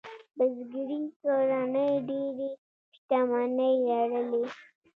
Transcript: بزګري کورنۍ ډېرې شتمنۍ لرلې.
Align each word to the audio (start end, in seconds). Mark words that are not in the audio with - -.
بزګري 0.37 1.01
کورنۍ 1.21 1.91
ډېرې 2.07 2.49
شتمنۍ 2.95 3.75
لرلې. 3.87 4.43